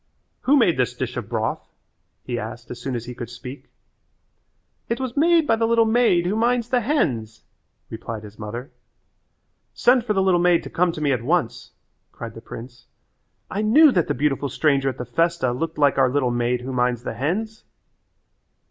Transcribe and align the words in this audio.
"Who 0.41 0.57
made 0.57 0.77
this 0.77 0.95
dish 0.95 1.15
of 1.15 1.29
broth?" 1.29 1.69
he 2.23 2.39
asked 2.39 2.71
as 2.71 2.81
soon 2.81 2.95
as 2.95 3.05
he 3.05 3.13
could 3.13 3.29
speak. 3.29 3.69
"It 4.89 4.99
was 4.99 5.15
made 5.15 5.45
by 5.45 5.55
the 5.57 5.67
little 5.67 5.85
maid 5.85 6.25
who 6.25 6.35
minds 6.35 6.69
the 6.69 6.81
hens," 6.81 7.43
replied 7.87 8.23
his 8.23 8.39
mother. 8.39 8.71
"Send 9.75 10.03
for 10.03 10.13
the 10.13 10.21
little 10.23 10.39
maid 10.39 10.63
to 10.63 10.71
come 10.71 10.91
to 10.93 11.01
me 11.01 11.11
at 11.11 11.21
once," 11.21 11.73
cried 12.11 12.33
the 12.33 12.41
prince. 12.41 12.87
"I 13.51 13.61
knew 13.61 13.91
that 13.91 14.07
the 14.07 14.15
beautiful 14.15 14.49
stranger 14.49 14.89
at 14.89 14.97
the 14.97 15.05
festa 15.05 15.51
looked 15.51 15.77
like 15.77 15.99
our 15.99 16.09
little 16.09 16.31
maid 16.31 16.61
who 16.61 16.73
minds 16.73 17.03
the 17.03 17.13
hens." 17.13 17.63